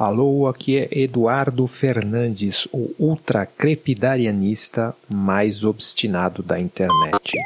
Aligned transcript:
Alô, 0.00 0.46
aqui 0.46 0.78
é 0.78 0.88
Eduardo 0.90 1.66
Fernandes, 1.66 2.66
o 2.72 2.90
ultra 2.98 3.44
crepidarianista 3.44 4.96
mais 5.06 5.62
obstinado 5.62 6.42
da 6.42 6.58
internet. 6.58 7.36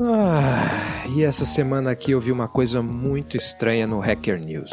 Ah, 0.00 1.06
e 1.14 1.22
essa 1.22 1.46
semana 1.46 1.92
aqui 1.92 2.10
eu 2.10 2.18
vi 2.18 2.32
uma 2.32 2.48
coisa 2.48 2.82
muito 2.82 3.36
estranha 3.36 3.86
no 3.86 4.00
Hacker 4.00 4.42
News. 4.42 4.72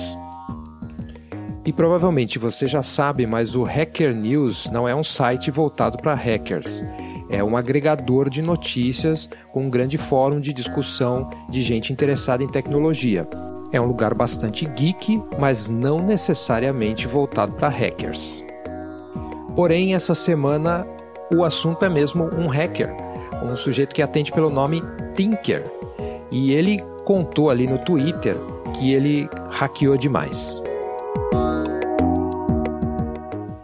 E 1.63 1.71
provavelmente 1.71 2.39
você 2.39 2.65
já 2.65 2.81
sabe, 2.81 3.27
mas 3.27 3.53
o 3.53 3.61
Hacker 3.61 4.15
News 4.15 4.71
não 4.71 4.89
é 4.89 4.95
um 4.95 5.03
site 5.03 5.51
voltado 5.51 5.99
para 5.99 6.15
hackers 6.15 6.83
é 7.29 7.43
um 7.43 7.57
agregador 7.57 8.29
de 8.29 8.41
notícias 8.41 9.29
com 9.51 9.63
um 9.63 9.69
grande 9.69 9.97
fórum 9.97 10.39
de 10.39 10.53
discussão 10.53 11.29
de 11.49 11.61
gente 11.61 11.91
interessada 11.91 12.43
em 12.43 12.47
tecnologia. 12.47 13.27
É 13.71 13.81
um 13.81 13.85
lugar 13.85 14.13
bastante 14.13 14.65
geek, 14.65 15.21
mas 15.39 15.67
não 15.67 15.97
necessariamente 15.97 17.07
voltado 17.07 17.53
para 17.53 17.67
hackers. 17.67 18.43
Porém, 19.55 19.95
essa 19.95 20.13
semana 20.13 20.87
o 21.33 21.43
assunto 21.43 21.83
é 21.83 21.89
mesmo 21.89 22.25
um 22.35 22.47
hacker, 22.47 22.93
um 23.43 23.55
sujeito 23.55 23.95
que 23.95 24.01
atende 24.01 24.31
pelo 24.31 24.49
nome 24.49 24.81
Tinker. 25.15 25.63
E 26.31 26.51
ele 26.51 26.79
contou 27.03 27.49
ali 27.49 27.67
no 27.67 27.77
Twitter 27.79 28.37
que 28.77 28.91
ele 28.91 29.27
hackeou 29.49 29.97
demais. 29.97 30.61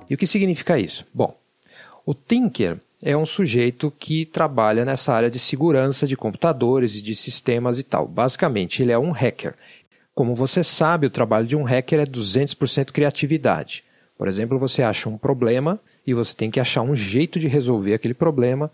E 0.09 0.13
o 0.13 0.17
que 0.17 0.27
significa 0.27 0.79
isso? 0.79 1.05
Bom, 1.13 1.35
o 2.05 2.13
Tinker 2.13 2.77
é 3.01 3.17
um 3.17 3.25
sujeito 3.25 3.91
que 3.97 4.25
trabalha 4.25 4.85
nessa 4.85 5.13
área 5.13 5.29
de 5.29 5.39
segurança 5.39 6.05
de 6.05 6.15
computadores 6.15 6.95
e 6.95 7.01
de 7.01 7.15
sistemas 7.15 7.79
e 7.79 7.83
tal. 7.83 8.07
Basicamente, 8.07 8.83
ele 8.83 8.91
é 8.91 8.99
um 8.99 9.11
hacker. 9.11 9.55
Como 10.13 10.35
você 10.35 10.63
sabe, 10.63 11.07
o 11.07 11.11
trabalho 11.11 11.47
de 11.47 11.55
um 11.55 11.63
hacker 11.63 12.01
é 12.01 12.05
200% 12.05 12.91
criatividade. 12.91 13.83
Por 14.17 14.27
exemplo, 14.27 14.59
você 14.59 14.83
acha 14.83 15.09
um 15.09 15.17
problema 15.17 15.79
e 16.05 16.13
você 16.13 16.35
tem 16.35 16.51
que 16.51 16.59
achar 16.59 16.83
um 16.83 16.95
jeito 16.95 17.39
de 17.39 17.47
resolver 17.47 17.95
aquele 17.95 18.13
problema, 18.13 18.69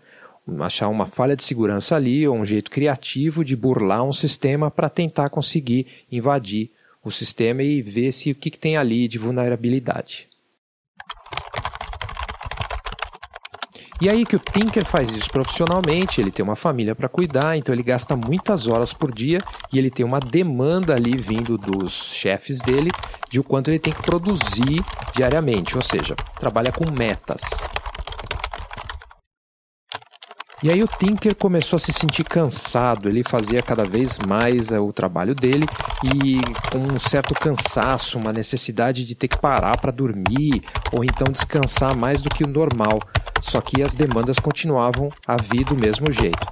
achar 0.60 0.88
uma 0.88 1.06
falha 1.06 1.34
de 1.34 1.42
segurança 1.42 1.96
ali 1.96 2.28
ou 2.28 2.36
um 2.36 2.44
jeito 2.44 2.70
criativo 2.70 3.42
de 3.42 3.56
burlar 3.56 4.04
um 4.04 4.12
sistema 4.12 4.70
para 4.70 4.90
tentar 4.90 5.30
conseguir 5.30 5.86
invadir 6.12 6.70
o 7.02 7.10
sistema 7.10 7.62
e 7.62 7.80
ver 7.80 8.12
se 8.12 8.30
o 8.30 8.34
que, 8.34 8.50
que 8.50 8.58
tem 8.58 8.76
ali 8.76 9.08
de 9.08 9.16
vulnerabilidade. 9.16 10.28
E 14.00 14.08
aí 14.08 14.24
que 14.24 14.36
o 14.36 14.38
Tinker 14.38 14.84
faz 14.84 15.10
isso 15.10 15.28
profissionalmente, 15.28 16.20
ele 16.20 16.30
tem 16.30 16.44
uma 16.44 16.54
família 16.54 16.94
para 16.94 17.08
cuidar, 17.08 17.56
então 17.56 17.74
ele 17.74 17.82
gasta 17.82 18.16
muitas 18.16 18.68
horas 18.68 18.92
por 18.92 19.12
dia 19.12 19.38
e 19.72 19.78
ele 19.78 19.90
tem 19.90 20.06
uma 20.06 20.20
demanda 20.20 20.94
ali 20.94 21.16
vindo 21.16 21.58
dos 21.58 22.14
chefes 22.14 22.60
dele 22.60 22.90
de 23.28 23.40
o 23.40 23.44
quanto 23.44 23.70
ele 23.70 23.80
tem 23.80 23.92
que 23.92 24.02
produzir 24.02 24.84
diariamente, 25.12 25.74
ou 25.76 25.82
seja, 25.82 26.14
trabalha 26.38 26.70
com 26.70 26.84
metas. 26.96 27.42
E 30.60 30.72
aí 30.72 30.82
o 30.82 30.88
Tinker 30.88 31.36
começou 31.36 31.76
a 31.76 31.80
se 31.80 31.92
sentir 31.92 32.24
cansado, 32.24 33.08
ele 33.08 33.22
fazia 33.22 33.62
cada 33.62 33.84
vez 33.84 34.18
mais 34.26 34.72
uh, 34.72 34.82
o 34.82 34.92
trabalho 34.92 35.32
dele 35.32 35.64
e 36.02 36.36
com 36.72 36.78
um 36.78 36.98
certo 36.98 37.32
cansaço, 37.32 38.18
uma 38.18 38.32
necessidade 38.32 39.04
de 39.04 39.14
ter 39.14 39.28
que 39.28 39.38
parar 39.38 39.78
para 39.80 39.92
dormir 39.92 40.60
ou 40.92 41.04
então 41.04 41.32
descansar 41.32 41.96
mais 41.96 42.20
do 42.20 42.28
que 42.28 42.42
o 42.42 42.48
normal. 42.48 42.98
Só 43.40 43.60
que 43.60 43.82
as 43.82 43.94
demandas 43.94 44.38
continuavam 44.38 45.10
a 45.26 45.36
vir 45.36 45.64
do 45.64 45.74
mesmo 45.74 46.10
jeito. 46.12 46.46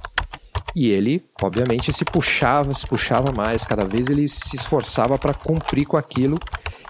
E 0.75 0.89
ele, 0.89 1.25
obviamente, 1.41 1.91
se 1.91 2.05
puxava, 2.05 2.73
se 2.73 2.85
puxava 2.85 3.31
mais, 3.31 3.65
cada 3.65 3.85
vez 3.85 4.09
ele 4.09 4.27
se 4.27 4.55
esforçava 4.55 5.17
para 5.17 5.33
cumprir 5.33 5.85
com 5.85 5.97
aquilo 5.97 6.37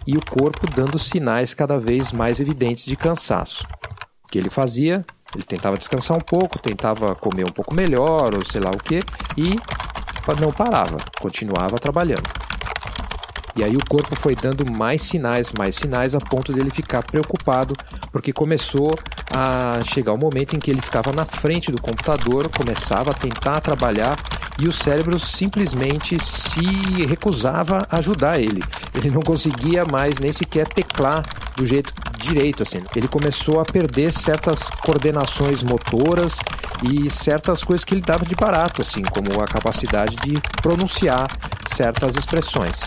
e 0.05 0.17
o 0.17 0.21
corpo 0.25 0.67
dando 0.67 0.99
sinais 0.99 1.53
cada 1.53 1.79
vez 1.79 2.11
mais 2.11 2.39
evidentes 2.39 2.85
de 2.85 2.95
cansaço. 2.95 3.63
O 4.23 4.27
que 4.27 4.37
ele 4.37 4.49
fazia? 4.49 5.05
Ele 5.33 5.43
tentava 5.43 5.77
descansar 5.77 6.17
um 6.17 6.21
pouco, 6.21 6.59
tentava 6.59 7.15
comer 7.15 7.45
um 7.45 7.51
pouco 7.51 7.75
melhor, 7.75 8.33
ou 8.35 8.43
sei 8.43 8.61
lá 8.61 8.71
o 8.71 8.77
que, 8.77 8.99
e 9.37 9.55
não 10.41 10.51
parava, 10.51 10.97
continuava 11.21 11.77
trabalhando. 11.77 12.29
E 13.55 13.63
aí 13.63 13.75
o 13.75 13.89
corpo 13.89 14.15
foi 14.15 14.35
dando 14.35 14.69
mais 14.71 15.01
sinais, 15.01 15.51
mais 15.57 15.75
sinais, 15.75 16.13
a 16.13 16.19
ponto 16.19 16.53
dele 16.53 16.69
ficar 16.69 17.03
preocupado, 17.03 17.73
porque 18.11 18.31
começou 18.31 18.93
a 19.33 19.79
chegar 19.83 20.13
o 20.13 20.17
momento 20.17 20.55
em 20.55 20.59
que 20.59 20.71
ele 20.71 20.81
ficava 20.81 21.11
na 21.11 21.25
frente 21.25 21.71
do 21.71 21.81
computador, 21.81 22.49
começava 22.49 23.11
a 23.11 23.13
tentar 23.13 23.59
trabalhar 23.59 24.17
e 24.59 24.67
o 24.67 24.71
cérebro 24.71 25.19
simplesmente 25.19 26.17
se 26.23 27.05
recusava 27.07 27.79
a 27.89 27.99
ajudar 27.99 28.39
ele. 28.39 28.61
Ele 28.93 29.11
não 29.11 29.21
conseguia 29.21 29.85
mais 29.85 30.17
nem 30.19 30.33
sequer 30.33 30.67
teclar 30.67 31.23
do 31.55 31.65
jeito 31.65 31.93
direito, 32.17 32.63
assim. 32.63 32.81
Ele 32.95 33.07
começou 33.07 33.59
a 33.59 33.65
perder 33.65 34.11
certas 34.11 34.69
coordenações 34.69 35.63
motoras 35.63 36.37
e 36.91 37.09
certas 37.09 37.63
coisas 37.63 37.83
que 37.85 37.93
ele 37.93 38.01
dava 38.01 38.25
de 38.25 38.35
barato, 38.35 38.81
assim, 38.81 39.01
como 39.03 39.41
a 39.41 39.45
capacidade 39.45 40.15
de 40.17 40.33
pronunciar 40.61 41.27
certas 41.67 42.15
expressões. 42.15 42.81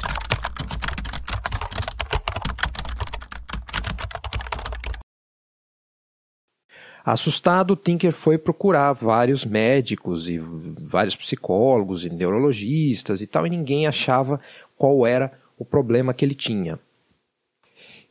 Assustado, 7.13 7.75
Tinker 7.75 8.13
foi 8.13 8.39
procurar 8.39 8.93
vários 8.93 9.45
médicos 9.45 10.29
e 10.29 10.39
vários 10.39 11.17
psicólogos 11.17 12.05
e 12.05 12.11
neurologistas 12.11 13.21
e 13.21 13.27
tal, 13.27 13.47
e 13.47 13.51
ninguém 13.51 13.87
achava 13.87 14.41
qual 14.77 15.05
era 15.05 15.33
o 15.59 15.65
problema 15.65 16.15
que 16.15 16.25
ele 16.25 16.35
tinha. 16.35 16.79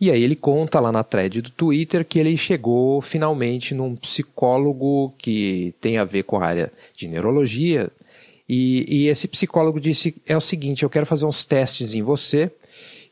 E 0.02 0.12
aí 0.12 0.22
ele 0.22 0.36
conta 0.36 0.80
lá 0.80 0.92
na 0.92 1.04
thread 1.04 1.42
do 1.42 1.50
Twitter 1.50 2.06
que 2.06 2.20
ele 2.20 2.36
chegou 2.36 3.02
finalmente 3.02 3.74
num 3.74 3.96
psicólogo 3.96 5.14
que 5.18 5.74
tem 5.80 5.98
a 5.98 6.04
ver 6.04 6.24
com 6.24 6.38
a 6.38 6.46
área 6.46 6.72
de 6.94 7.08
neurologia. 7.08 7.90
E, 8.48 8.86
e 8.88 9.08
esse 9.08 9.28
psicólogo 9.28 9.80
disse: 9.80 10.16
é 10.26 10.36
o 10.36 10.42
seguinte, 10.42 10.84
eu 10.84 10.90
quero 10.90 11.06
fazer 11.06 11.26
uns 11.26 11.46
testes 11.46 11.94
em 11.94 12.02
você. 12.02 12.52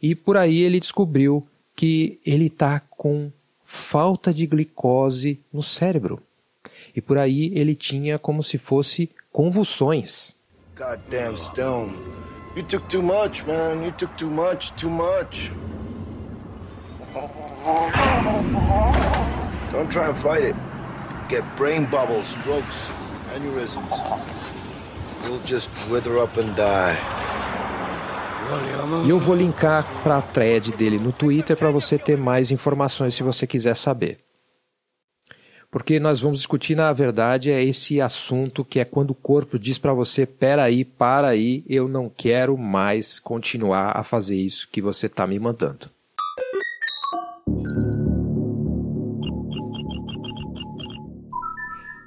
E 0.01 0.15
por 0.15 0.37
aí 0.37 0.61
ele 0.61 0.79
descobriu 0.79 1.45
que 1.75 2.19
ele 2.25 2.47
está 2.47 2.79
com 2.79 3.31
falta 3.67 4.33
de 4.33 4.47
glicose 4.47 5.41
no 5.51 5.61
cérebro. 5.61 6.23
E 6.95 7.01
por 7.01 7.17
aí 7.17 7.51
ele 7.53 7.75
tinha 7.75 8.17
como 8.17 8.41
se 8.41 8.57
fosse 8.57 9.11
convulsões. 9.31 10.33
Goddamn 10.75 11.38
Stone. 11.38 11.97
You 12.55 12.63
took 12.63 12.88
too 12.88 13.03
much, 13.03 13.45
man. 13.45 13.83
You 13.83 13.91
took 13.91 14.16
too 14.16 14.31
much, 14.31 14.72
too 14.78 14.89
much. 14.89 15.51
Don't 19.72 19.91
try 19.91 20.07
and 20.09 20.17
fight 20.17 20.44
it. 20.44 20.55
Get 21.29 21.44
brain 21.57 21.85
bubbles, 21.91 22.28
strokes, 22.28 22.89
aneurysms. 23.35 23.99
You'll 25.25 25.44
just 25.45 25.69
wither 25.89 26.19
up 26.19 26.38
and 26.38 26.55
die. 26.55 26.95
E 29.06 29.09
eu 29.09 29.19
vou 29.19 29.35
linkar 29.35 29.85
para 30.03 30.18
a 30.18 30.22
thread 30.22 30.72
dele 30.74 30.97
no 30.97 31.12
Twitter 31.12 31.56
para 31.56 31.72
você 31.72 31.97
ter 31.97 32.18
mais 32.18 32.52
informações 32.52 33.16
se 33.16 33.24
você 33.24 33.46
quiser 33.46 33.75
saber. 33.75 34.19
Porque 35.69 36.00
nós 36.00 36.22
vamos 36.22 36.40
discutir, 36.40 36.75
na 36.75 36.94
verdade, 36.94 37.52
é 37.52 37.63
esse 37.63 38.00
assunto 38.00 38.63
que 38.63 38.80
é 38.80 38.85
quando 38.85 39.12
o 39.12 39.16
corpo 39.16 39.59
diz 39.59 39.78
para 39.78 39.94
você: 39.94 40.25
peraí, 40.25 40.85
para 40.85 41.28
aí, 41.28 41.63
eu 41.68 41.88
não 41.88 42.09
quero 42.09 42.58
mais 42.58 43.19
continuar 43.19 43.91
a 43.97 44.03
fazer 44.03 44.38
isso 44.38 44.68
que 44.72 44.81
você 44.81 45.08
está 45.08 45.28
me 45.28 45.38
mandando. 45.38 45.90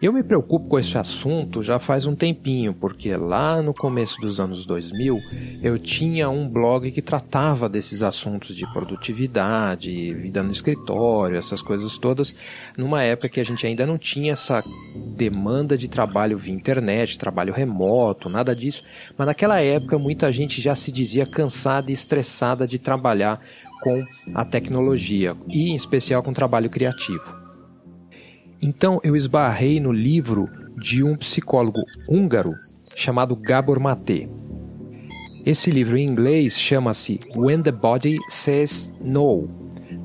Eu 0.02 0.14
me 0.14 0.22
preocupo 0.22 0.66
com 0.66 0.78
esse 0.78 0.96
assunto 0.96 1.60
já 1.62 1.78
faz 1.78 2.06
um 2.06 2.14
tempinho, 2.14 2.72
porque 2.72 3.14
lá 3.14 3.60
no 3.60 3.74
começo 3.74 4.18
dos 4.18 4.40
anos 4.40 4.64
2000 4.64 5.18
eu 5.62 5.78
tinha 5.78 6.30
um 6.30 6.48
blog 6.48 6.90
que 6.90 7.02
tratava 7.02 7.68
desses 7.68 8.00
assuntos 8.02 8.56
de 8.56 8.66
produtividade, 8.72 10.14
vida 10.14 10.42
no 10.42 10.52
escritório, 10.52 11.36
essas 11.36 11.60
coisas 11.60 11.98
todas, 11.98 12.34
numa 12.78 13.02
época 13.02 13.28
que 13.28 13.40
a 13.40 13.44
gente 13.44 13.66
ainda 13.66 13.84
não 13.84 13.98
tinha 13.98 14.32
essa 14.32 14.64
demanda 15.18 15.76
de 15.76 15.86
trabalho 15.86 16.38
via 16.38 16.54
internet, 16.54 17.18
trabalho 17.18 17.52
remoto, 17.52 18.30
nada 18.30 18.56
disso, 18.56 18.82
mas 19.18 19.26
naquela 19.26 19.60
época 19.60 19.98
muita 19.98 20.32
gente 20.32 20.62
já 20.62 20.74
se 20.74 20.90
dizia 20.90 21.26
cansada 21.26 21.90
e 21.90 21.94
estressada 21.94 22.66
de 22.66 22.78
trabalhar 22.78 23.38
com 23.82 24.02
a 24.34 24.46
tecnologia 24.46 25.36
e 25.46 25.68
em 25.68 25.74
especial 25.74 26.22
com 26.22 26.32
trabalho 26.32 26.70
criativo. 26.70 27.39
Então 28.62 29.00
eu 29.02 29.16
esbarrei 29.16 29.80
no 29.80 29.90
livro 29.90 30.48
de 30.76 31.02
um 31.02 31.16
psicólogo 31.16 31.80
húngaro 32.08 32.50
chamado 32.94 33.34
Gabor 33.34 33.80
Mate. 33.80 34.28
Esse 35.46 35.70
livro 35.70 35.96
em 35.96 36.06
inglês 36.06 36.58
chama-se 36.58 37.20
When 37.34 37.62
the 37.62 37.72
Body 37.72 38.18
Says 38.28 38.92
No: 39.00 39.48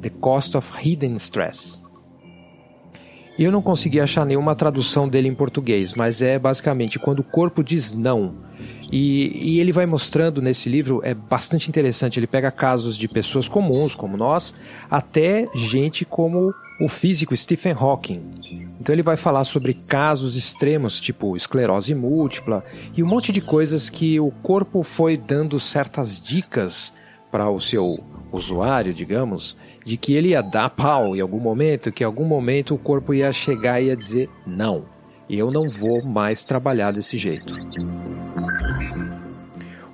The 0.02 0.10
Cost 0.10 0.56
of 0.56 0.72
Hidden 0.82 1.16
Stress. 1.16 1.82
Eu 3.38 3.52
não 3.52 3.62
consegui 3.62 4.00
achar 4.00 4.26
nenhuma 4.26 4.56
tradução 4.56 5.10
dele 5.10 5.28
em 5.28 5.36
português, 5.36 5.94
mas 5.94 6.22
é 6.22 6.40
basicamente 6.40 6.98
quando 6.98 7.20
o 7.20 7.24
corpo 7.24 7.62
diz 7.62 7.94
não. 7.94 8.36
E, 8.92 9.56
e, 9.56 9.60
ele 9.60 9.72
vai 9.72 9.86
mostrando 9.86 10.42
nesse 10.42 10.70
livro, 10.70 11.02
é 11.04 11.14
bastante 11.14 11.70
interessante. 11.70 12.20
Ele 12.20 12.28
pega 12.28 12.52
casos 12.52 12.98
de 12.98 13.08
pessoas 13.08 13.48
comuns, 13.48 13.96
como 13.96 14.18
nós, 14.18 14.54
até 14.90 15.48
gente 15.56 16.06
como 16.06 16.54
o 16.80 16.88
físico 16.88 17.36
Stephen 17.36 17.74
Hawking. 17.74 18.22
Então 18.80 18.94
ele 18.94 19.04
vai 19.04 19.16
falar 19.16 19.44
sobre 19.46 19.74
casos 19.74 20.36
extremos, 20.36 21.00
tipo 21.00 21.36
esclerose 21.36 21.96
múltipla 21.96 22.64
e 22.96 23.02
um 23.02 23.08
monte 23.08 23.32
de 23.32 23.42
coisas 23.42 23.90
que 23.90 24.20
o 24.20 24.32
corpo 24.44 24.84
foi 24.84 25.16
dando 25.16 25.60
certas 25.60 26.20
dicas 26.20 26.92
para 27.32 27.50
o 27.50 27.60
seu 27.60 27.98
usuário, 28.32 28.94
digamos, 28.94 29.56
de 29.86 29.98
que 29.98 30.14
ele 30.14 30.30
ia 30.30 30.42
dar 30.42 30.70
pau 30.70 31.16
em 31.16 31.22
algum 31.22 31.40
momento, 31.40 31.92
que 31.92 32.04
em 32.04 32.06
algum 32.06 32.26
momento 32.26 32.76
o 32.76 32.78
corpo 32.78 33.14
ia 33.14 33.32
chegar 33.32 33.82
e 33.82 33.88
ia 33.88 33.96
dizer: 33.96 34.30
não, 34.46 34.86
eu 35.30 35.52
não 35.52 35.68
vou 35.68 36.04
mais 36.04 36.44
trabalhar 36.44 36.92
desse 36.92 37.18
jeito. 37.18 37.56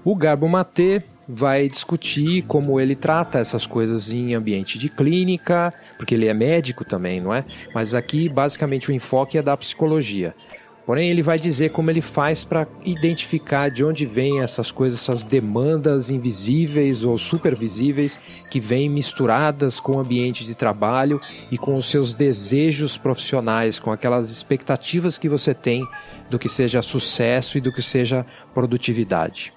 O 0.03 0.15
Garbo 0.15 0.49
Matê 0.49 1.03
vai 1.27 1.69
discutir 1.69 2.41
como 2.43 2.79
ele 2.79 2.95
trata 2.95 3.37
essas 3.37 3.67
coisas 3.67 4.11
em 4.11 4.33
ambiente 4.33 4.79
de 4.79 4.89
clínica, 4.89 5.71
porque 5.95 6.15
ele 6.15 6.27
é 6.27 6.33
médico 6.33 6.83
também, 6.83 7.21
não 7.21 7.31
é? 7.31 7.45
Mas 7.73 7.93
aqui 7.93 8.27
basicamente 8.27 8.89
o 8.89 8.93
enfoque 8.93 9.37
é 9.37 9.43
da 9.43 9.55
psicologia. 9.55 10.33
Porém, 10.87 11.11
ele 11.11 11.21
vai 11.21 11.37
dizer 11.37 11.69
como 11.69 11.91
ele 11.91 12.01
faz 12.01 12.43
para 12.43 12.67
identificar 12.83 13.69
de 13.69 13.85
onde 13.85 14.07
vêm 14.07 14.41
essas 14.41 14.71
coisas, 14.71 14.99
essas 14.99 15.23
demandas 15.23 16.09
invisíveis 16.09 17.03
ou 17.03 17.15
supervisíveis 17.19 18.17
que 18.49 18.59
vêm 18.59 18.89
misturadas 18.89 19.79
com 19.79 19.97
o 19.97 19.99
ambiente 19.99 20.43
de 20.43 20.55
trabalho 20.55 21.21
e 21.51 21.57
com 21.59 21.75
os 21.75 21.85
seus 21.85 22.15
desejos 22.15 22.97
profissionais, 22.97 23.79
com 23.79 23.91
aquelas 23.91 24.31
expectativas 24.31 25.19
que 25.19 25.29
você 25.29 25.53
tem 25.53 25.85
do 26.29 26.39
que 26.39 26.49
seja 26.49 26.81
sucesso 26.81 27.59
e 27.59 27.61
do 27.61 27.71
que 27.71 27.83
seja 27.83 28.25
produtividade. 28.51 29.53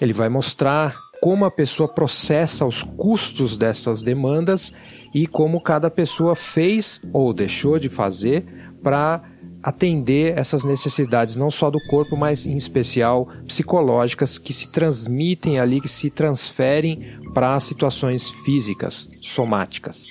Ele 0.00 0.12
vai 0.12 0.28
mostrar 0.28 0.94
como 1.20 1.44
a 1.44 1.50
pessoa 1.50 1.88
processa 1.88 2.64
os 2.64 2.82
custos 2.82 3.56
dessas 3.56 4.02
demandas 4.02 4.72
e 5.14 5.26
como 5.26 5.60
cada 5.60 5.90
pessoa 5.90 6.36
fez 6.36 7.00
ou 7.12 7.32
deixou 7.32 7.78
de 7.78 7.88
fazer 7.88 8.44
para 8.82 9.22
atender 9.62 10.38
essas 10.38 10.62
necessidades, 10.62 11.36
não 11.36 11.50
só 11.50 11.70
do 11.70 11.78
corpo, 11.88 12.16
mas 12.16 12.46
em 12.46 12.54
especial 12.56 13.26
psicológicas, 13.46 14.38
que 14.38 14.52
se 14.52 14.70
transmitem 14.70 15.58
ali, 15.58 15.80
que 15.80 15.88
se 15.88 16.08
transferem 16.08 17.18
para 17.34 17.58
situações 17.58 18.30
físicas, 18.44 19.08
somáticas. 19.22 20.06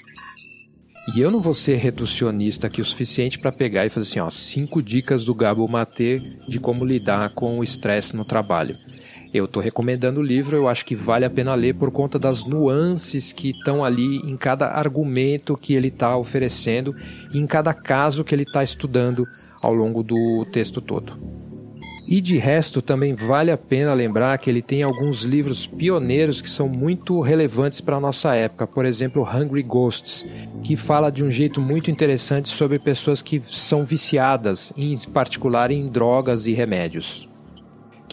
E 1.16 1.22
eu 1.22 1.30
não 1.30 1.40
vou 1.40 1.54
ser 1.54 1.78
reducionista 1.78 2.68
aqui 2.68 2.82
o 2.82 2.86
suficiente 2.86 3.40
para 3.40 3.52
pegar 3.52 3.86
e 3.86 3.90
fazer 3.90 4.10
assim, 4.10 4.20
ó, 4.20 4.30
cinco 4.30 4.82
dicas 4.82 5.24
do 5.24 5.36
Gabo 5.36 5.68
Matê 5.68 6.20
de 6.48 6.60
como 6.60 6.84
lidar 6.84 7.30
com 7.34 7.60
o 7.60 7.64
estresse 7.64 8.16
no 8.16 8.26
trabalho. 8.26 8.76
Eu 9.36 9.44
estou 9.44 9.62
recomendando 9.62 10.22
o 10.22 10.24
livro, 10.24 10.56
eu 10.56 10.66
acho 10.66 10.86
que 10.86 10.96
vale 10.96 11.26
a 11.26 11.30
pena 11.30 11.54
ler 11.56 11.76
por 11.76 11.92
conta 11.92 12.18
das 12.18 12.46
nuances 12.46 13.34
que 13.34 13.50
estão 13.50 13.84
ali 13.84 14.20
em 14.20 14.38
cada 14.38 14.68
argumento 14.68 15.58
que 15.58 15.74
ele 15.74 15.90
está 15.90 16.16
oferecendo 16.16 16.96
e 17.34 17.38
em 17.38 17.46
cada 17.46 17.74
caso 17.74 18.24
que 18.24 18.34
ele 18.34 18.44
está 18.44 18.64
estudando 18.64 19.24
ao 19.62 19.74
longo 19.74 20.02
do 20.02 20.46
texto 20.54 20.80
todo. 20.80 21.20
E 22.08 22.22
de 22.22 22.38
resto, 22.38 22.82
também 22.82 23.14
vale 23.14 23.52
a 23.52 23.58
pena 23.58 23.94
lembrar 23.94 24.38
que 24.38 24.50
ele 24.50 24.62
tem 24.62 24.84
alguns 24.84 25.24
livros 25.24 25.68
pioneiros 25.68 26.40
que 26.40 26.50
são 26.50 26.70
muito 26.70 27.20
relevantes 27.20 27.82
para 27.82 27.98
a 27.98 28.00
nossa 28.00 28.34
época. 28.36 28.66
Por 28.66 28.86
exemplo, 28.86 29.28
Hungry 29.28 29.64
Ghosts, 29.64 30.26
que 30.64 30.78
fala 30.78 31.12
de 31.12 31.22
um 31.22 31.30
jeito 31.30 31.60
muito 31.60 31.92
interessante 31.92 32.48
sobre 32.48 32.80
pessoas 32.80 33.22
que 33.22 33.44
são 33.50 33.84
viciadas, 33.84 34.72
em 34.78 34.98
particular 34.98 35.72
em 35.72 35.90
drogas 35.90 36.48
e 36.48 36.54
remédios. 36.54 37.28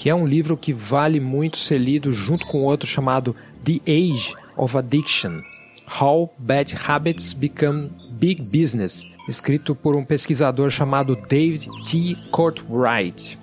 Que 0.03 0.11
é 0.11 0.15
um 0.17 0.27
livro 0.27 0.57
que 0.57 0.73
vale 0.73 1.21
muito 1.21 1.57
ser 1.57 1.79
lido 1.79 2.13
junto 2.13 2.45
com 2.49 2.65
outro 2.65 2.89
chamado 2.89 3.37
The 3.65 3.79
Age 3.87 4.35
of 4.57 4.77
Addiction 4.77 5.41
How 6.01 6.35
Bad 6.37 6.77
Habits 6.89 7.33
Become 7.33 7.89
Big 8.11 8.43
Business, 8.51 9.07
escrito 9.29 9.77
por 9.77 9.95
um 9.95 10.05
pesquisador 10.05 10.71
chamado 10.71 11.15
David 11.15 11.69
T. 11.89 12.17
Courtwright. 12.33 13.39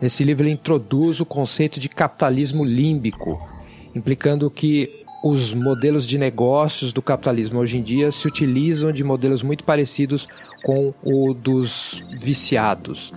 Nesse 0.00 0.22
livro 0.22 0.44
ele 0.44 0.52
introduz 0.52 1.18
o 1.18 1.26
conceito 1.26 1.80
de 1.80 1.88
capitalismo 1.88 2.64
límbico, 2.64 3.36
implicando 3.92 4.48
que 4.48 5.04
os 5.24 5.52
modelos 5.52 6.06
de 6.06 6.16
negócios 6.16 6.92
do 6.92 7.02
capitalismo 7.02 7.58
hoje 7.58 7.78
em 7.78 7.82
dia 7.82 8.12
se 8.12 8.28
utilizam 8.28 8.92
de 8.92 9.02
modelos 9.02 9.42
muito 9.42 9.64
parecidos 9.64 10.28
com 10.62 10.94
o 11.02 11.34
dos 11.34 12.04
viciados. 12.12 13.10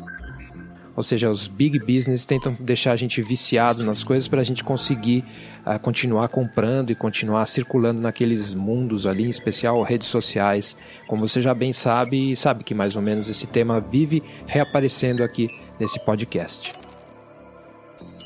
Ou 0.98 1.04
seja, 1.04 1.30
os 1.30 1.48
big 1.48 1.78
business 1.78 2.26
tentam 2.26 2.58
deixar 2.60 2.92
a 2.92 2.96
gente 2.96 3.22
viciado 3.22 3.84
nas 3.84 4.04
coisas 4.04 4.28
para 4.28 4.42
a 4.42 4.44
gente 4.44 4.64
conseguir 4.64 5.24
uh, 5.64 5.78
continuar 5.80 6.28
comprando 6.28 6.90
e 6.90 6.96
continuar 6.96 7.46
circulando 7.46 8.02
naqueles 8.02 8.52
mundos 8.56 9.06
ali, 9.06 9.24
em 9.26 9.30
especial 9.30 9.80
redes 9.84 10.08
sociais. 10.08 10.76
Como 11.06 11.28
você 11.28 11.40
já 11.40 11.54
bem 11.54 11.72
sabe, 11.72 12.36
sabe 12.36 12.64
que 12.64 12.74
mais 12.74 12.96
ou 12.96 13.02
menos 13.04 13.30
esse 13.30 13.46
tema 13.46 13.80
vive 13.80 14.24
reaparecendo 14.48 15.24
aqui 15.24 15.52
nesse 15.80 16.04
podcast. 16.04 16.74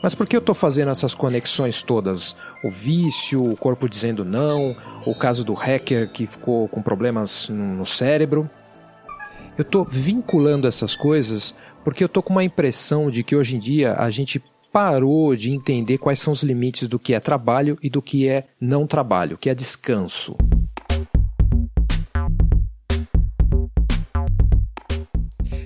Mas 0.02 0.16
por 0.16 0.26
que 0.26 0.38
eu 0.38 0.40
estou 0.40 0.56
fazendo 0.56 0.92
essas 0.92 1.14
conexões 1.14 1.84
todas? 1.84 2.38
O 2.64 2.72
vício, 2.72 3.52
o 3.52 3.58
corpo 3.58 3.90
dizendo 3.90 4.24
não, 4.24 4.74
o 5.06 5.14
caso 5.14 5.44
do 5.44 5.54
hacker 5.54 6.10
que 6.10 6.26
ficou 6.26 6.70
com 6.70 6.82
problemas 6.82 7.50
no 7.50 7.86
cérebro. 7.86 8.50
Eu 9.58 9.64
estou 9.64 9.84
vinculando 9.84 10.68
essas 10.68 10.96
coisas 10.96 11.54
porque 11.84 12.04
eu 12.04 12.10
tô 12.10 12.22
com 12.22 12.32
uma 12.34 12.44
impressão 12.44 13.10
de 13.10 13.24
que 13.24 13.36
hoje 13.36 13.56
em 13.56 13.60
dia 13.60 13.94
a 13.96 14.10
gente 14.10 14.42
parou 14.72 15.36
de 15.36 15.52
entender 15.52 15.98
quais 15.98 16.20
são 16.20 16.32
os 16.32 16.44
limites 16.44 16.88
do 16.88 16.98
que 16.98 17.14
é 17.14 17.20
trabalho 17.20 17.78
e 17.82 17.90
do 17.90 18.02
que 18.02 18.28
é 18.28 18.46
não 18.60 18.88
trabalho, 18.88 19.38
que 19.38 19.50
é 19.50 19.56
descanso. 19.56 20.36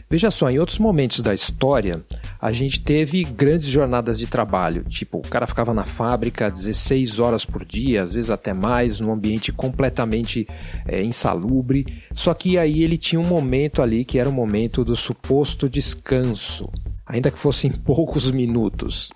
Veja 0.09 0.31
só, 0.31 0.49
em 0.49 0.59
outros 0.59 0.79
momentos 0.79 1.19
da 1.19 1.33
história, 1.33 2.03
a 2.45 2.51
gente 2.51 2.79
teve 2.79 3.23
grandes 3.23 3.67
jornadas 3.67 4.19
de 4.19 4.27
trabalho. 4.27 4.83
Tipo, 4.83 5.17
o 5.17 5.27
cara 5.27 5.47
ficava 5.47 5.73
na 5.73 5.83
fábrica 5.83 6.47
16 6.47 7.17
horas 7.17 7.43
por 7.43 7.65
dia, 7.65 8.03
às 8.03 8.13
vezes 8.13 8.29
até 8.29 8.53
mais, 8.53 8.99
num 8.99 9.11
ambiente 9.11 9.51
completamente 9.51 10.47
é, 10.87 11.03
insalubre. 11.03 12.03
Só 12.13 12.35
que 12.35 12.59
aí 12.59 12.83
ele 12.83 12.99
tinha 12.99 13.19
um 13.19 13.25
momento 13.25 13.81
ali 13.81 14.05
que 14.05 14.19
era 14.19 14.29
o 14.29 14.31
momento 14.31 14.85
do 14.85 14.95
suposto 14.95 15.67
descanso, 15.67 16.69
ainda 17.03 17.31
que 17.31 17.39
fossem 17.39 17.71
poucos 17.83 18.29
minutos. 18.29 19.09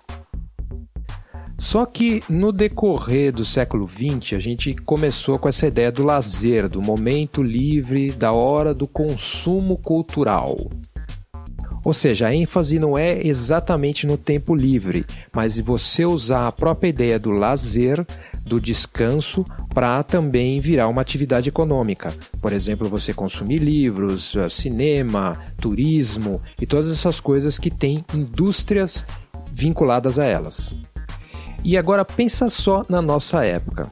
Só 1.56 1.86
que 1.86 2.20
no 2.28 2.50
decorrer 2.50 3.32
do 3.32 3.44
século 3.44 3.86
XX, 3.86 4.32
a 4.32 4.40
gente 4.40 4.74
começou 4.74 5.38
com 5.38 5.48
essa 5.48 5.68
ideia 5.68 5.92
do 5.92 6.02
lazer, 6.02 6.68
do 6.68 6.82
momento 6.82 7.44
livre, 7.44 8.10
da 8.10 8.32
hora 8.32 8.74
do 8.74 8.88
consumo 8.88 9.76
cultural. 9.76 10.56
Ou 11.84 11.92
seja, 11.92 12.28
a 12.28 12.34
ênfase 12.34 12.78
não 12.78 12.96
é 12.98 13.26
exatamente 13.26 14.06
no 14.06 14.16
tempo 14.16 14.54
livre, 14.54 15.06
mas 15.34 15.58
você 15.58 16.04
usar 16.04 16.46
a 16.46 16.52
própria 16.52 16.88
ideia 16.88 17.18
do 17.18 17.30
lazer, 17.30 18.04
do 18.46 18.60
descanso, 18.60 19.44
para 19.72 20.02
também 20.02 20.58
virar 20.58 20.88
uma 20.88 21.00
atividade 21.00 21.48
econômica. 21.48 22.12
Por 22.42 22.52
exemplo, 22.52 22.88
você 22.88 23.14
consumir 23.14 23.58
livros, 23.58 24.36
eh, 24.36 24.48
cinema, 24.50 25.36
turismo 25.58 26.40
e 26.60 26.66
todas 26.66 26.90
essas 26.90 27.18
coisas 27.20 27.58
que 27.58 27.70
têm 27.70 28.04
indústrias 28.14 29.04
vinculadas 29.52 30.18
a 30.18 30.26
elas. 30.26 30.74
E 31.64 31.76
agora 31.76 32.04
pensa 32.04 32.48
só 32.50 32.82
na 32.88 33.02
nossa 33.02 33.44
época. 33.44 33.90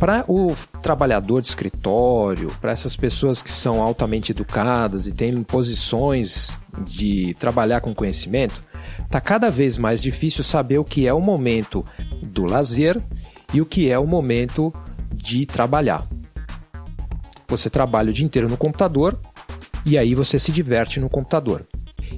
Para 0.00 0.24
o 0.26 0.54
trabalhador 0.82 1.42
de 1.42 1.48
escritório, 1.48 2.50
para 2.58 2.70
essas 2.70 2.96
pessoas 2.96 3.42
que 3.42 3.52
são 3.52 3.82
altamente 3.82 4.32
educadas 4.32 5.06
e 5.06 5.12
têm 5.12 5.42
posições 5.42 6.58
de 6.86 7.34
trabalhar 7.34 7.82
com 7.82 7.94
conhecimento, 7.94 8.64
está 8.98 9.20
cada 9.20 9.50
vez 9.50 9.76
mais 9.76 10.00
difícil 10.00 10.42
saber 10.42 10.78
o 10.78 10.84
que 10.84 11.06
é 11.06 11.12
o 11.12 11.20
momento 11.20 11.84
do 12.28 12.46
lazer 12.46 12.96
e 13.52 13.60
o 13.60 13.66
que 13.66 13.90
é 13.90 13.98
o 13.98 14.06
momento 14.06 14.72
de 15.12 15.44
trabalhar. 15.44 16.08
Você 17.46 17.68
trabalha 17.68 18.08
o 18.08 18.12
dia 18.14 18.24
inteiro 18.24 18.48
no 18.48 18.56
computador 18.56 19.20
e 19.84 19.98
aí 19.98 20.14
você 20.14 20.38
se 20.38 20.50
diverte 20.50 20.98
no 20.98 21.10
computador. 21.10 21.66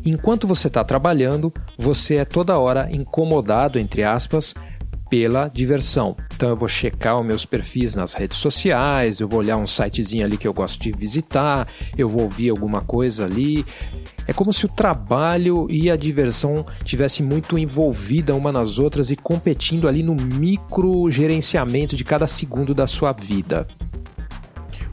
Enquanto 0.05 0.47
você 0.47 0.69
está 0.69 0.85
trabalhando, 0.85 1.53
você 1.77 2.17
é 2.17 2.25
toda 2.25 2.59
hora 2.59 2.89
incomodado, 2.93 3.79
entre 3.79 4.05
aspas, 4.05 4.55
pela 5.13 5.47
diversão. 5.49 6.17
Então 6.35 6.49
eu 6.49 6.57
vou 6.57 6.67
checar 6.67 7.17
os 7.17 7.27
meus 7.27 7.45
perfis 7.45 7.95
nas 7.95 8.15
redes 8.15 8.39
sociais, 8.39 9.21
eu 9.21 9.29
vou 9.29 9.41
olhar 9.41 9.59
um 9.59 9.67
sitezinho 9.67 10.25
ali 10.25 10.39
que 10.39 10.49
eu 10.49 10.55
gosto 10.55 10.81
de 10.81 10.91
visitar, 10.91 11.69
eu 11.99 12.09
vou 12.09 12.23
ouvir 12.23 12.49
alguma 12.49 12.81
coisa 12.81 13.27
ali. 13.27 13.63
É 14.27 14.33
como 14.33 14.55
se 14.55 14.65
o 14.65 14.73
trabalho 14.73 15.67
e 15.69 15.91
a 15.91 15.97
diversão 15.97 16.65
tivessem 16.83 17.27
muito 17.27 17.59
envolvida 17.59 18.35
uma 18.35 18.51
nas 18.51 18.79
outras 18.79 19.11
e 19.11 19.17
competindo 19.17 19.87
ali 19.87 20.03
no 20.03 20.15
micro 20.15 21.11
gerenciamento 21.11 21.95
de 21.95 22.05
cada 22.05 22.27
segundo 22.27 22.73
da 22.73 22.87
sua 22.87 23.13
vida. 23.13 23.69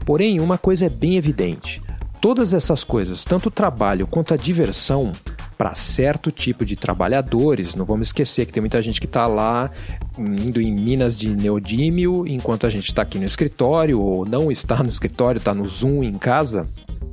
Porém, 0.04 0.38
uma 0.38 0.58
coisa 0.58 0.84
é 0.84 0.90
bem 0.90 1.16
evidente: 1.16 1.80
todas 2.20 2.52
essas 2.52 2.84
coisas, 2.84 3.24
tanto 3.24 3.46
o 3.46 3.50
trabalho 3.50 4.06
quanto 4.06 4.34
a 4.34 4.36
diversão, 4.36 5.12
para 5.60 5.74
certo 5.74 6.32
tipo 6.32 6.64
de 6.64 6.74
trabalhadores, 6.74 7.74
não 7.74 7.84
vamos 7.84 8.08
esquecer 8.08 8.46
que 8.46 8.52
tem 8.54 8.62
muita 8.62 8.80
gente 8.80 8.98
que 8.98 9.04
está 9.04 9.26
lá 9.26 9.70
indo 10.18 10.58
em 10.58 10.72
minas 10.72 11.18
de 11.18 11.28
neodímio, 11.28 12.24
enquanto 12.26 12.66
a 12.66 12.70
gente 12.70 12.88
está 12.88 13.02
aqui 13.02 13.18
no 13.18 13.26
escritório, 13.26 14.00
ou 14.00 14.24
não 14.26 14.50
está 14.50 14.82
no 14.82 14.88
escritório, 14.88 15.36
está 15.36 15.52
no 15.52 15.66
Zoom 15.66 16.02
em 16.02 16.14
casa. 16.14 16.62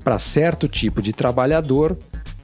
Para 0.02 0.18
certo 0.18 0.66
tipo 0.70 1.02
de 1.02 1.12
trabalhador, 1.12 1.98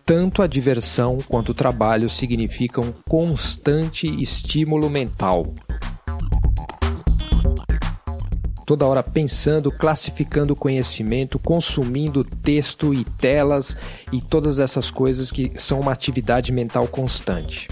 tanto 0.03 0.41
a 0.41 0.47
diversão 0.47 1.19
quanto 1.25 1.53
o 1.53 1.53
trabalho 1.53 2.09
significam 2.09 2.93
constante 3.07 4.05
estímulo 4.21 4.89
mental. 4.89 5.53
Toda 8.65 8.85
hora 8.85 9.03
pensando, 9.03 9.69
classificando 9.69 10.55
conhecimento, 10.55 11.37
consumindo 11.37 12.23
texto 12.23 12.93
e 12.93 13.03
telas 13.03 13.75
e 14.11 14.21
todas 14.21 14.59
essas 14.59 14.89
coisas 14.89 15.31
que 15.31 15.51
são 15.55 15.79
uma 15.79 15.91
atividade 15.91 16.51
mental 16.51 16.87
constante. 16.87 17.67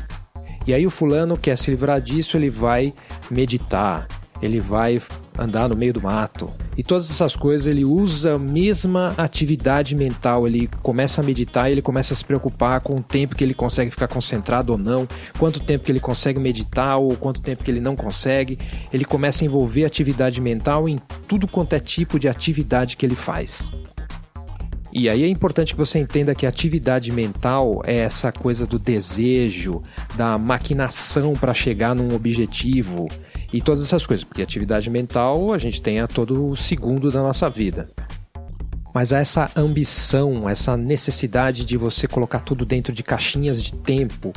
E 0.67 0.74
aí 0.74 0.86
o 0.86 0.91
fulano 0.91 1.38
quer 1.38 1.57
se 1.57 1.71
livrar 1.71 2.00
disso, 2.00 2.38
ele 2.38 2.50
vai 2.50 2.93
meditar, 3.29 4.07
ele 4.41 4.60
vai 4.60 5.01
andar 5.39 5.69
no 5.69 5.75
meio 5.75 5.93
do 5.93 6.01
mato. 6.01 6.53
E 6.77 6.83
todas 6.83 7.09
essas 7.09 7.35
coisas 7.35 7.67
ele 7.67 7.85
usa 7.85 8.35
a 8.35 8.39
mesma 8.39 9.13
atividade 9.17 9.95
mental. 9.95 10.47
Ele 10.47 10.69
começa 10.81 11.21
a 11.21 11.23
meditar 11.23 11.69
e 11.69 11.73
ele 11.73 11.81
começa 11.81 12.13
a 12.13 12.17
se 12.17 12.23
preocupar 12.23 12.81
com 12.81 12.95
o 12.95 13.01
tempo 13.01 13.35
que 13.35 13.43
ele 13.43 13.53
consegue 13.53 13.91
ficar 13.91 14.07
concentrado 14.07 14.71
ou 14.71 14.77
não, 14.77 15.07
quanto 15.37 15.59
tempo 15.59 15.83
que 15.83 15.91
ele 15.91 15.99
consegue 15.99 16.39
meditar 16.39 16.99
ou 16.99 17.15
quanto 17.15 17.41
tempo 17.41 17.63
que 17.63 17.71
ele 17.71 17.81
não 17.81 17.95
consegue. 17.95 18.57
Ele 18.91 19.05
começa 19.05 19.43
a 19.43 19.45
envolver 19.45 19.85
atividade 19.85 20.39
mental 20.39 20.87
em 20.87 20.97
tudo 21.27 21.47
quanto 21.47 21.73
é 21.73 21.79
tipo 21.79 22.19
de 22.19 22.27
atividade 22.27 22.95
que 22.95 23.05
ele 23.05 23.15
faz. 23.15 23.69
E 24.93 25.10
aí 25.10 25.24
é 25.24 25.27
importante 25.27 25.74
que 25.74 25.79
você 25.79 26.00
entenda 26.00 26.36
que 26.36 26.45
a 26.45 26.50
atividade 26.50 27.12
mental 27.12 27.81
é 27.86 27.95
essa 28.01 28.31
coisa 28.31 28.67
do 28.67 28.77
desejo, 28.77 29.81
da 30.15 30.38
maquinação 30.38 31.33
para 31.33 31.53
chegar 31.53 31.95
num 31.95 32.13
objetivo 32.13 33.07
e 33.53 33.62
todas 33.62 33.83
essas 33.83 34.05
coisas, 34.05 34.24
porque 34.24 34.41
atividade 34.41 34.89
mental 34.89 35.53
a 35.53 35.57
gente 35.57 35.81
tem 35.81 36.00
a 36.00 36.07
todo 36.07 36.55
segundo 36.55 37.10
da 37.10 37.21
nossa 37.21 37.50
vida. 37.50 37.89
Mas 38.93 39.12
essa 39.12 39.50
ambição, 39.55 40.50
essa 40.50 40.75
necessidade 40.75 41.65
de 41.65 41.77
você 41.77 42.07
colocar 42.07 42.39
tudo 42.39 42.65
dentro 42.65 42.91
de 42.93 43.03
caixinhas 43.03 43.63
de 43.63 43.74
tempo, 43.74 44.33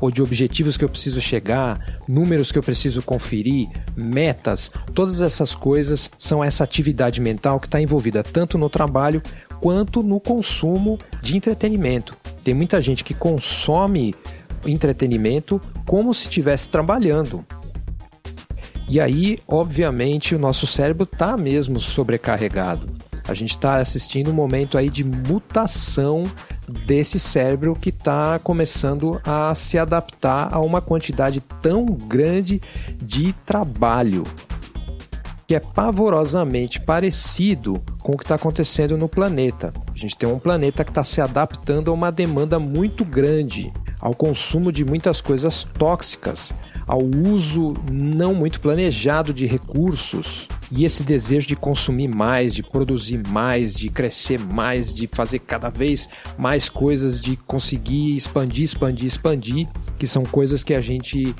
ou 0.00 0.10
de 0.10 0.22
objetivos 0.22 0.76
que 0.76 0.84
eu 0.84 0.88
preciso 0.88 1.20
chegar, 1.20 2.00
números 2.08 2.52
que 2.52 2.58
eu 2.58 2.62
preciso 2.62 3.02
conferir, 3.02 3.68
metas, 4.00 4.70
todas 4.94 5.20
essas 5.20 5.54
coisas 5.54 6.10
são 6.18 6.42
essa 6.42 6.64
atividade 6.64 7.20
mental 7.20 7.58
que 7.58 7.66
está 7.66 7.80
envolvida 7.80 8.22
tanto 8.22 8.56
no 8.58 8.68
trabalho 8.68 9.22
quanto 9.60 10.02
no 10.02 10.20
consumo 10.20 10.98
de 11.22 11.36
entretenimento. 11.36 12.16
Tem 12.44 12.54
muita 12.54 12.80
gente 12.80 13.02
que 13.02 13.14
consome 13.14 14.14
entretenimento 14.64 15.60
como 15.86 16.12
se 16.12 16.24
estivesse 16.24 16.68
trabalhando. 16.68 17.44
E 18.88 19.00
aí, 19.00 19.38
obviamente, 19.48 20.34
o 20.34 20.38
nosso 20.38 20.66
cérebro 20.66 21.08
está 21.10 21.36
mesmo 21.36 21.80
sobrecarregado. 21.80 22.95
A 23.28 23.34
gente 23.34 23.52
está 23.52 23.74
assistindo 23.74 24.30
um 24.30 24.34
momento 24.34 24.78
aí 24.78 24.88
de 24.88 25.02
mutação 25.02 26.24
desse 26.86 27.18
cérebro 27.18 27.74
que 27.74 27.90
está 27.90 28.38
começando 28.38 29.20
a 29.24 29.54
se 29.54 29.78
adaptar 29.78 30.52
a 30.52 30.60
uma 30.60 30.80
quantidade 30.80 31.40
tão 31.62 31.84
grande 31.86 32.60
de 32.96 33.32
trabalho 33.44 34.24
que 35.46 35.54
é 35.54 35.60
pavorosamente 35.60 36.80
parecido 36.80 37.74
com 38.02 38.12
o 38.12 38.16
que 38.16 38.24
está 38.24 38.34
acontecendo 38.34 38.98
no 38.98 39.08
planeta. 39.08 39.72
A 39.94 39.96
gente 39.96 40.18
tem 40.18 40.28
um 40.28 40.40
planeta 40.40 40.84
que 40.84 40.90
está 40.90 41.04
se 41.04 41.20
adaptando 41.20 41.90
a 41.90 41.94
uma 41.94 42.10
demanda 42.10 42.58
muito 42.58 43.04
grande, 43.04 43.72
ao 44.00 44.12
consumo 44.12 44.72
de 44.72 44.84
muitas 44.84 45.20
coisas 45.20 45.62
tóxicas, 45.62 46.52
ao 46.84 46.98
uso 47.32 47.74
não 47.90 48.34
muito 48.34 48.60
planejado 48.60 49.32
de 49.32 49.46
recursos 49.46 50.48
e 50.70 50.84
esse 50.84 51.02
desejo 51.02 51.46
de 51.46 51.56
consumir 51.56 52.08
mais, 52.08 52.54
de 52.54 52.62
produzir 52.62 53.22
mais, 53.28 53.74
de 53.74 53.88
crescer 53.88 54.38
mais, 54.38 54.92
de 54.92 55.08
fazer 55.12 55.40
cada 55.40 55.68
vez 55.68 56.08
mais 56.36 56.68
coisas, 56.68 57.20
de 57.20 57.36
conseguir 57.36 58.16
expandir, 58.16 58.64
expandir, 58.64 59.06
expandir, 59.06 59.68
que 59.98 60.06
são 60.06 60.24
coisas 60.24 60.64
que 60.64 60.74
a 60.74 60.80
gente 60.80 61.34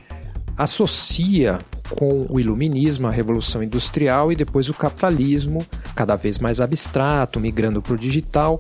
associa 0.56 1.59
com 1.90 2.26
o 2.30 2.40
iluminismo, 2.40 3.06
a 3.06 3.11
revolução 3.11 3.62
industrial 3.62 4.33
e 4.33 4.37
depois 4.37 4.68
o 4.68 4.75
capitalismo, 4.75 5.64
cada 5.95 6.16
vez 6.16 6.38
mais 6.38 6.61
abstrato, 6.61 7.38
migrando 7.40 7.83
para 7.83 7.95
o 7.95 7.99
digital, 7.99 8.59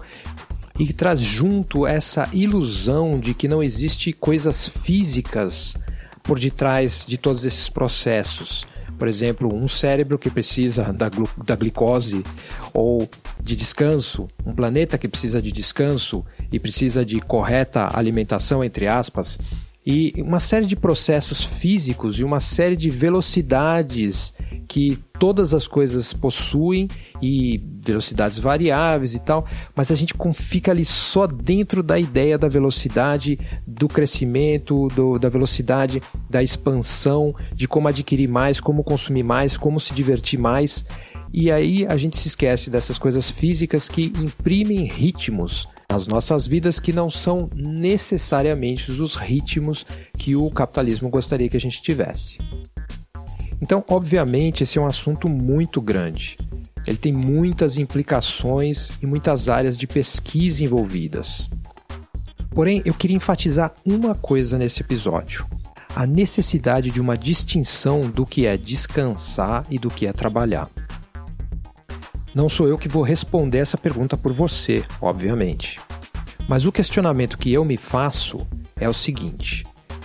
e 0.78 0.86
que 0.86 0.92
traz 0.92 1.20
junto 1.20 1.86
essa 1.86 2.28
ilusão 2.32 3.18
de 3.18 3.32
que 3.32 3.48
não 3.48 3.62
existe 3.62 4.12
coisas 4.12 4.68
físicas 4.68 5.74
por 6.22 6.38
detrás 6.38 7.04
de 7.06 7.16
todos 7.16 7.44
esses 7.44 7.68
processos. 7.68 8.66
Por 8.98 9.08
exemplo, 9.08 9.52
um 9.52 9.68
cérebro 9.68 10.18
que 10.18 10.30
precisa 10.30 10.92
da, 10.92 11.08
glu 11.08 11.28
da 11.44 11.54
glicose 11.54 12.24
ou 12.72 13.08
de 13.40 13.54
descanso, 13.54 14.28
um 14.44 14.54
planeta 14.54 14.96
que 14.96 15.08
precisa 15.08 15.40
de 15.40 15.52
descanso 15.52 16.24
e 16.50 16.58
precisa 16.58 17.04
de 17.04 17.20
correta 17.20 17.88
alimentação, 17.96 18.64
entre 18.64 18.86
aspas, 18.86 19.38
e 19.86 20.12
uma 20.18 20.40
série 20.40 20.66
de 20.66 20.74
processos 20.74 21.44
físicos 21.44 22.18
e 22.18 22.24
uma 22.24 22.40
série 22.40 22.74
de 22.74 22.90
velocidades 22.90 24.34
que 24.66 24.98
todas 25.16 25.54
as 25.54 25.68
coisas 25.68 26.12
possuem 26.12 26.88
e 27.22 27.62
velocidades 27.84 28.40
variáveis 28.40 29.14
e 29.14 29.20
tal, 29.20 29.46
mas 29.76 29.92
a 29.92 29.94
gente 29.94 30.12
fica 30.34 30.72
ali 30.72 30.84
só 30.84 31.24
dentro 31.28 31.84
da 31.84 31.98
ideia 32.00 32.36
da 32.36 32.48
velocidade, 32.48 33.38
do 33.64 33.86
crescimento, 33.86 34.88
do, 34.88 35.20
da 35.20 35.28
velocidade 35.28 36.02
da 36.28 36.42
expansão, 36.42 37.32
de 37.54 37.68
como 37.68 37.86
adquirir 37.86 38.28
mais, 38.28 38.58
como 38.58 38.82
consumir 38.82 39.22
mais, 39.22 39.56
como 39.56 39.78
se 39.78 39.94
divertir 39.94 40.38
mais. 40.38 40.84
E 41.32 41.50
aí 41.50 41.86
a 41.86 41.96
gente 41.96 42.16
se 42.16 42.26
esquece 42.26 42.70
dessas 42.70 42.98
coisas 42.98 43.30
físicas 43.30 43.88
que 43.88 44.12
imprimem 44.16 44.84
ritmos 44.84 45.68
nas 45.90 46.06
nossas 46.06 46.46
vidas 46.46 46.80
que 46.80 46.92
não 46.92 47.08
são 47.08 47.50
necessariamente 47.54 48.90
os 48.90 49.14
ritmos 49.14 49.86
que 50.18 50.34
o 50.34 50.50
capitalismo 50.50 51.08
gostaria 51.08 51.48
que 51.48 51.56
a 51.56 51.60
gente 51.60 51.82
tivesse. 51.82 52.38
Então, 53.60 53.84
obviamente, 53.88 54.62
esse 54.62 54.78
é 54.78 54.80
um 54.80 54.86
assunto 54.86 55.28
muito 55.28 55.80
grande. 55.80 56.36
Ele 56.86 56.96
tem 56.96 57.12
muitas 57.12 57.78
implicações 57.78 58.90
e 59.02 59.06
muitas 59.06 59.48
áreas 59.48 59.76
de 59.76 59.86
pesquisa 59.86 60.64
envolvidas. 60.64 61.50
Porém, 62.50 62.80
eu 62.84 62.94
queria 62.94 63.16
enfatizar 63.16 63.74
uma 63.84 64.14
coisa 64.14 64.56
nesse 64.56 64.82
episódio: 64.82 65.46
a 65.94 66.06
necessidade 66.06 66.90
de 66.90 67.00
uma 67.00 67.16
distinção 67.16 68.02
do 68.02 68.24
que 68.24 68.46
é 68.46 68.56
descansar 68.56 69.62
e 69.70 69.78
do 69.78 69.88
que 69.88 70.06
é 70.06 70.12
trabalhar. 70.12 70.68
Não 72.36 72.50
sou 72.50 72.68
eu 72.68 72.76
que 72.76 72.86
vou 72.86 73.02
responder 73.02 73.60
essa 73.60 73.78
pergunta 73.78 74.14
por 74.14 74.30
você, 74.30 74.84
obviamente. 75.00 75.80
Mas 76.46 76.66
o 76.66 76.70
questionamento 76.70 77.38
que 77.38 77.50
eu 77.50 77.64
me 77.64 77.78
faço 77.78 78.36
é 78.78 78.86
o 78.86 78.92
seguinte: 78.92 79.62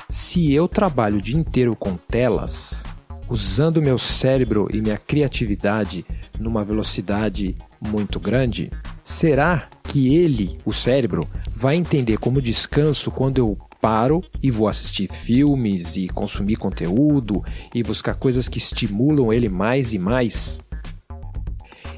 se 0.08 0.54
eu 0.54 0.66
trabalho 0.66 1.18
o 1.18 1.22
dia 1.22 1.38
inteiro 1.38 1.76
com 1.76 1.98
telas, 1.98 2.86
usando 3.30 3.82
meu 3.82 3.98
cérebro 3.98 4.70
e 4.74 4.80
minha 4.80 4.98
criatividade 4.98 6.06
numa 6.40 6.64
velocidade 6.64 7.54
muito 7.82 8.18
grande, 8.18 8.70
será 9.04 9.68
que 9.84 10.16
ele, 10.16 10.58
o 10.66 10.72
cérebro, 10.72 11.28
vai 11.52 11.76
entender 11.76 12.18
como 12.18 12.42
descanso 12.42 13.12
quando 13.12 13.40
eu 13.40 13.58
paro 13.82 14.24
e 14.42 14.50
vou 14.50 14.70
assistir 14.70 15.12
filmes 15.12 15.98
e 15.98 16.08
consumir 16.08 16.56
conteúdo 16.56 17.44
e 17.76 17.84
buscar 17.84 18.16
coisas 18.16 18.48
que 18.48 18.58
estimulam 18.58 19.34
ele 19.34 19.50
mais 19.50 19.92
e 19.92 20.00
mais? 20.00 20.62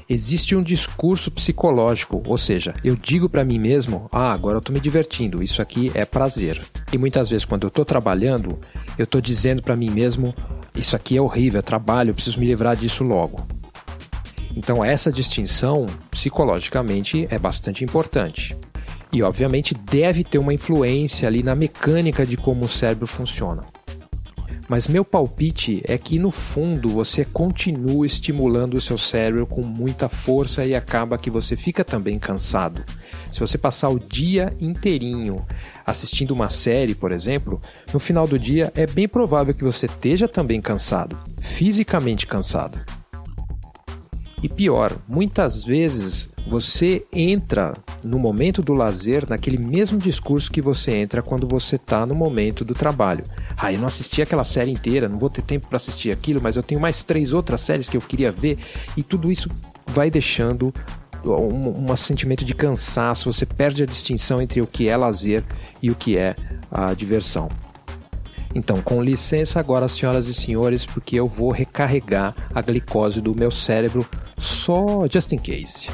Existe 0.08 0.54
um 0.54 0.60
discurso 0.60 1.30
psicológico, 1.30 2.22
ou 2.26 2.36
seja, 2.36 2.72
eu 2.82 2.96
digo 2.96 3.28
para 3.28 3.44
mim 3.44 3.58
mesmo: 3.58 4.08
"Ah, 4.12 4.32
agora 4.32 4.58
eu 4.58 4.60
tô 4.60 4.72
me 4.72 4.80
divertindo, 4.80 5.42
isso 5.42 5.62
aqui 5.62 5.90
é 5.94 6.04
prazer". 6.04 6.60
E 6.92 6.98
muitas 6.98 7.30
vezes 7.30 7.44
quando 7.44 7.66
eu 7.66 7.70
tô 7.70 7.84
trabalhando, 7.84 8.58
eu 8.98 9.06
tô 9.06 9.20
dizendo 9.20 9.62
para 9.62 9.76
mim 9.76 9.90
mesmo: 9.90 10.34
"Isso 10.74 10.94
aqui 10.96 11.16
é 11.16 11.20
horrível, 11.20 11.58
é 11.58 11.62
trabalho, 11.62 12.10
eu 12.10 12.14
preciso 12.14 12.40
me 12.40 12.46
livrar 12.46 12.76
disso 12.76 13.04
logo". 13.04 13.46
Então 14.56 14.84
essa 14.84 15.10
distinção 15.10 15.86
psicologicamente 16.10 17.26
é 17.30 17.38
bastante 17.38 17.84
importante. 17.84 18.56
E 19.12 19.22
obviamente 19.22 19.74
deve 19.74 20.24
ter 20.24 20.38
uma 20.38 20.54
influência 20.54 21.28
ali 21.28 21.42
na 21.42 21.54
mecânica 21.54 22.26
de 22.26 22.36
como 22.36 22.64
o 22.64 22.68
cérebro 22.68 23.06
funciona. 23.06 23.60
Mas 24.68 24.88
meu 24.88 25.04
palpite 25.04 25.82
é 25.84 25.98
que 25.98 26.18
no 26.18 26.30
fundo 26.30 26.88
você 26.88 27.24
continua 27.24 28.06
estimulando 28.06 28.74
o 28.74 28.80
seu 28.80 28.96
cérebro 28.96 29.46
com 29.46 29.62
muita 29.66 30.08
força 30.08 30.64
e 30.64 30.74
acaba 30.74 31.18
que 31.18 31.30
você 31.30 31.56
fica 31.56 31.84
também 31.84 32.18
cansado. 32.18 32.82
Se 33.30 33.40
você 33.40 33.58
passar 33.58 33.88
o 33.88 33.98
dia 33.98 34.56
inteirinho 34.60 35.36
assistindo 35.86 36.30
uma 36.30 36.48
série, 36.48 36.94
por 36.94 37.12
exemplo, 37.12 37.60
no 37.92 38.00
final 38.00 38.26
do 38.26 38.38
dia 38.38 38.72
é 38.74 38.86
bem 38.86 39.06
provável 39.06 39.54
que 39.54 39.64
você 39.64 39.86
esteja 39.86 40.26
também 40.26 40.60
cansado, 40.60 41.16
fisicamente 41.42 42.26
cansado. 42.26 42.80
E 44.42 44.48
pior, 44.48 44.98
muitas 45.08 45.64
vezes 45.64 46.30
você 46.46 47.06
entra 47.10 47.72
no 48.02 48.18
momento 48.18 48.60
do 48.60 48.74
lazer, 48.74 49.26
naquele 49.28 49.56
mesmo 49.56 49.98
discurso 49.98 50.52
que 50.52 50.60
você 50.60 50.96
entra 50.96 51.22
quando 51.22 51.48
você 51.48 51.76
está 51.76 52.04
no 52.04 52.14
momento 52.14 52.62
do 52.62 52.74
trabalho. 52.74 53.24
Ah, 53.56 53.72
eu 53.72 53.78
não 53.78 53.86
assisti 53.86 54.20
aquela 54.20 54.44
série 54.44 54.70
inteira, 54.70 55.08
não 55.08 55.18
vou 55.18 55.30
ter 55.30 55.42
tempo 55.42 55.68
para 55.68 55.76
assistir 55.76 56.10
aquilo, 56.10 56.40
mas 56.42 56.56
eu 56.56 56.62
tenho 56.62 56.80
mais 56.80 57.04
três 57.04 57.32
outras 57.32 57.60
séries 57.60 57.88
que 57.88 57.96
eu 57.96 58.00
queria 58.00 58.32
ver, 58.32 58.58
e 58.96 59.02
tudo 59.02 59.30
isso 59.30 59.48
vai 59.86 60.10
deixando 60.10 60.72
um, 61.24 61.92
um 61.92 61.96
sentimento 61.96 62.44
de 62.44 62.54
cansaço, 62.54 63.32
você 63.32 63.46
perde 63.46 63.82
a 63.82 63.86
distinção 63.86 64.40
entre 64.40 64.60
o 64.60 64.66
que 64.66 64.88
é 64.88 64.96
lazer 64.96 65.44
e 65.82 65.90
o 65.90 65.94
que 65.94 66.16
é 66.16 66.34
a 66.70 66.92
diversão. 66.94 67.48
Então, 68.54 68.80
com 68.80 69.02
licença 69.02 69.58
agora, 69.58 69.88
senhoras 69.88 70.28
e 70.28 70.34
senhores, 70.34 70.86
porque 70.86 71.16
eu 71.16 71.26
vou 71.26 71.50
recarregar 71.50 72.34
a 72.54 72.62
glicose 72.62 73.20
do 73.20 73.34
meu 73.34 73.50
cérebro 73.50 74.06
só 74.38 75.08
just 75.10 75.32
in 75.32 75.38
case. 75.38 75.88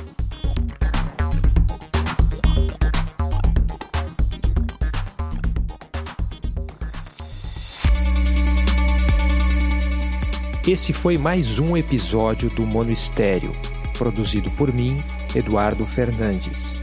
Esse 10.67 10.93
foi 10.93 11.17
mais 11.17 11.59
um 11.59 11.75
episódio 11.75 12.51
do 12.51 12.67
Mono 12.67 12.91
Estéreo, 12.91 13.51
produzido 13.97 14.51
por 14.51 14.71
mim, 14.71 14.95
Eduardo 15.35 15.87
Fernandes. 15.87 16.83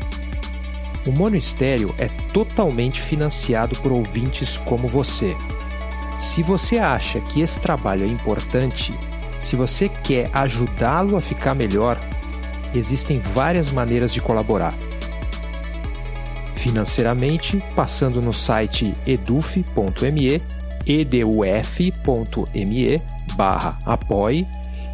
O 1.05 1.11
Mono 1.11 1.35
Estéreo 1.35 1.93
é 1.99 2.07
totalmente 2.33 2.99
financiado 2.99 3.79
por 3.79 3.91
ouvintes 3.91 4.57
como 4.65 4.87
você. 4.87 5.37
Se 6.17 6.41
você 6.41 6.79
acha 6.79 7.21
que 7.21 7.39
esse 7.39 7.59
trabalho 7.59 8.03
é 8.03 8.07
importante, 8.07 8.91
se 9.39 9.55
você 9.55 9.87
quer 9.87 10.27
ajudá-lo 10.33 11.15
a 11.15 11.21
ficar 11.21 11.53
melhor, 11.53 11.99
existem 12.73 13.19
várias 13.19 13.71
maneiras 13.71 14.11
de 14.11 14.19
colaborar. 14.19 14.73
Financeiramente, 16.55 17.63
passando 17.75 18.23
no 18.23 18.33
site 18.33 18.91
eduf.me, 19.05 20.41
eduf.me 20.83 21.77
barra 23.37 23.77
apoie 23.85 24.47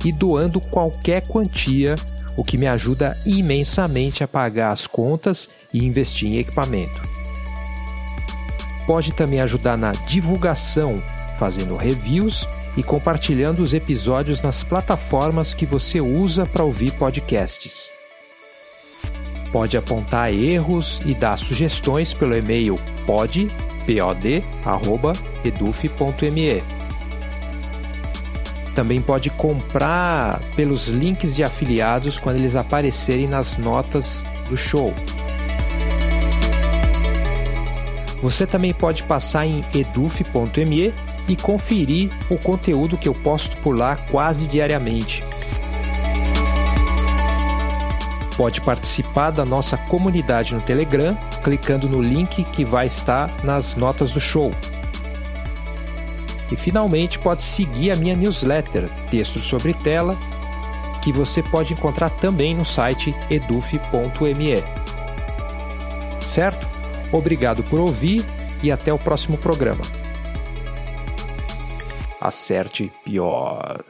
e 0.03 0.11
doando 0.11 0.59
qualquer 0.59 1.25
quantia, 1.25 1.95
o 2.35 2.43
que 2.43 2.57
me 2.57 2.67
ajuda 2.67 3.17
imensamente 3.25 4.23
a 4.23 4.27
pagar 4.27 4.71
as 4.71 4.85
contas 4.85 5.47
e 5.73 5.85
investir 5.85 6.29
em 6.29 6.39
equipamento. 6.39 7.01
Pode 8.85 9.13
também 9.13 9.39
ajudar 9.39 9.77
na 9.77 9.91
divulgação, 9.91 10.95
fazendo 11.37 11.77
reviews 11.77 12.45
e 12.75 12.83
compartilhando 12.83 13.63
os 13.63 13.73
episódios 13.73 14.41
nas 14.41 14.61
plataformas 14.63 15.53
que 15.53 15.65
você 15.65 16.01
usa 16.01 16.45
para 16.45 16.65
ouvir 16.65 16.91
podcasts. 16.93 17.89
Pode 19.53 19.77
apontar 19.77 20.33
erros 20.33 20.99
e 21.05 21.13
dar 21.13 21.37
sugestões 21.37 22.11
pelo 22.11 22.35
e-mail 22.35 22.75
pod.eduf.me. 23.05 23.53
Também 28.73 29.01
pode 29.01 29.29
comprar 29.29 30.39
pelos 30.55 30.87
links 30.87 31.35
de 31.35 31.43
afiliados 31.43 32.17
quando 32.17 32.37
eles 32.37 32.55
aparecerem 32.55 33.27
nas 33.27 33.57
notas 33.57 34.23
do 34.49 34.57
show. 34.57 34.93
Você 38.21 38.47
também 38.47 38.73
pode 38.73 39.03
passar 39.03 39.45
em 39.45 39.61
eduf.me 39.73 40.93
e 41.27 41.35
conferir 41.35 42.09
o 42.29 42.37
conteúdo 42.37 42.97
que 42.97 43.07
eu 43.07 43.13
posto 43.13 43.59
por 43.61 43.77
lá 43.77 43.95
quase 44.09 44.47
diariamente. 44.47 45.23
Pode 48.35 48.61
participar 48.61 49.29
da 49.29 49.45
nossa 49.45 49.77
comunidade 49.77 50.53
no 50.53 50.61
Telegram 50.61 51.15
clicando 51.43 51.87
no 51.87 52.01
link 52.01 52.43
que 52.45 52.65
vai 52.65 52.87
estar 52.87 53.29
nas 53.43 53.75
notas 53.75 54.11
do 54.11 54.19
show. 54.19 54.51
E 56.53 56.55
finalmente 56.55 57.17
pode 57.17 57.41
seguir 57.41 57.89
a 57.89 57.95
minha 57.95 58.15
newsletter, 58.15 58.87
Texto 59.09 59.39
sobre 59.39 59.73
Tela, 59.73 60.15
que 61.01 61.11
você 61.11 61.41
pode 61.41 61.73
encontrar 61.73 62.11
também 62.11 62.53
no 62.53 62.63
site 62.63 63.11
eduf.me. 63.27 64.63
Certo? 66.23 66.69
Obrigado 67.11 67.63
por 67.63 67.79
ouvir 67.79 68.23
e 68.61 68.71
até 68.71 68.93
o 68.93 68.99
próximo 68.99 69.35
programa 69.35 69.81
acerte 72.23 72.89
pior. 73.03 73.83